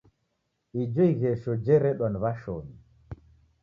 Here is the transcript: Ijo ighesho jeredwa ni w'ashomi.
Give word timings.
Ijo 0.81 1.01
ighesho 1.13 1.51
jeredwa 1.65 2.07
ni 2.09 2.17
w'ashomi. 2.23 2.75